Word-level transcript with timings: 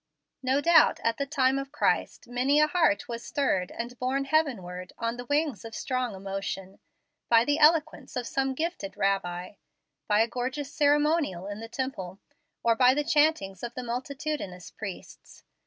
No 0.41 0.61
doubt 0.61 0.99
at 1.03 1.17
the 1.17 1.27
time 1.27 1.59
of 1.59 1.71
Christ 1.71 2.27
many 2.27 2.59
a 2.59 2.65
heart 2.65 3.07
was 3.07 3.23
stirred 3.23 3.69
and 3.69 3.99
borne 3.99 4.25
heavenward, 4.25 4.93
on 4.97 5.15
the 5.15 5.25
wings 5.25 5.63
of 5.63 5.75
strong 5.75 6.15
emotion, 6.15 6.79
by 7.29 7.45
the 7.45 7.59
eloquence 7.59 8.15
of 8.15 8.25
some 8.25 8.55
gifted 8.55 8.97
rabbi, 8.97 9.51
by 10.07 10.21
a 10.21 10.27
gorgeous 10.27 10.73
ceremonial 10.73 11.45
in 11.45 11.59
the 11.59 11.69
Temple, 11.69 12.17
or 12.63 12.73
by 12.73 12.95
the 12.95 13.03
chantings 13.03 13.61
of 13.61 13.75
the 13.75 13.83
multitudinous 13.83 14.71
priests. 14.71 15.43